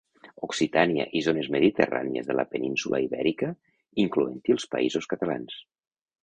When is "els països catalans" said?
4.57-5.61